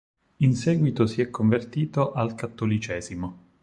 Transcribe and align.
In 0.39 0.55
seguito 0.55 1.05
si 1.05 1.21
è 1.21 1.29
convertito 1.29 2.11
al 2.13 2.33
cattolicesimo. 2.33 3.37